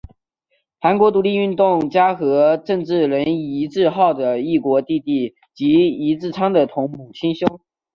[0.79, 7.61] 韩国独立运动家和政治人尹致昊的异母弟弟及尹致昌的同母亲兄。